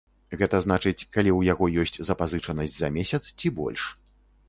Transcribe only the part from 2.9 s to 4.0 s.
месяц ці больш.